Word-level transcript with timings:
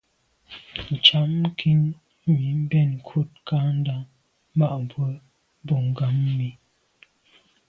Ntsham 0.93 1.29
nkin 1.47 1.81
mi 2.31 2.43
mbèn 2.63 2.89
nkut 2.97 3.31
kandà 3.47 3.95
ma’ 4.57 4.67
bwe 4.89 5.09
boa 5.65 5.81
ngàm 5.89 6.15
mi. 6.37 6.49